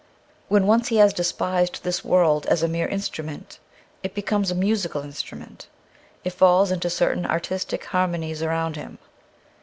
[0.47, 3.59] When once he has despised this world as a mere instrument,
[4.01, 5.67] it becomes a musical instrument,
[6.23, 8.97] it falls into certain artistic harmonies around him.